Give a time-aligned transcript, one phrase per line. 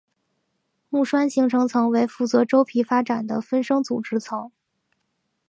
[0.89, 4.51] 木栓形成层为负责周皮发展的分生组织层。